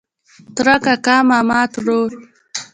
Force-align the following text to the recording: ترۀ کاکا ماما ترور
ترۀ 0.55 0.75
کاکا 0.83 1.17
ماما 1.27 1.59
ترور 1.73 2.11